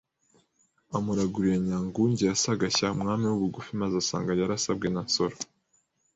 [0.97, 5.45] amuraguriye Nyanguge ya Sagashya Umwami w’ubugufi maze asanga yarasabwe na Nsoro I